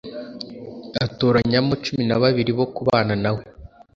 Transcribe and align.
Atoranyamo 1.05 1.73
cumi 1.83 2.03
na 2.09 2.17
babiri 2.21 2.51
bo 2.59 2.65
kubana 2.75 3.13
na 3.23 3.31
we 3.35 3.43